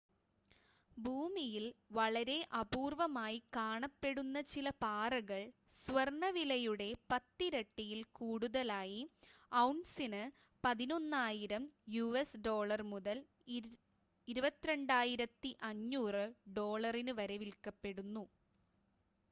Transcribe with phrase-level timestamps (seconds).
[0.97, 1.65] ഭൂമിയിൽ
[1.93, 5.41] വളരെ അപൂർവ്വമായി കാണപ്പെടുന്ന ചില പാറകൾ
[5.87, 9.01] സ്വർണ്ണ വിലയുടെ പത്തിരട്ടിയിൽ കൂടുതലായി
[9.51, 10.23] ഔൺസിന്
[10.63, 11.59] 11,000
[11.93, 13.19] യുഎസ് ഡോളർ മുതൽ
[14.27, 16.25] 22,500
[16.57, 18.25] ഡോളറിന് വരെ വിൽക്കപ്പെടുന്നു